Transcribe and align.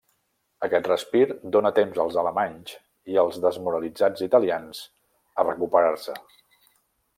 Aquest 0.67 0.87
respir 0.91 1.25
donà 1.55 1.71
temps 1.79 1.99
als 2.05 2.17
alemanys 2.21 2.73
i 3.15 3.21
als 3.25 3.39
desmoralitzats 3.45 4.27
italians 4.31 4.83
a 5.45 5.49
recuperar-se. 5.51 6.19